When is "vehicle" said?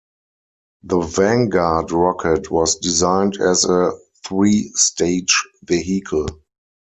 5.63-6.25